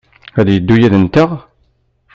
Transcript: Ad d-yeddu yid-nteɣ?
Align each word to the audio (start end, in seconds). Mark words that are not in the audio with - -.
Ad 0.39 0.45
d-yeddu 0.45 0.75
yid-nteɣ? 0.79 1.29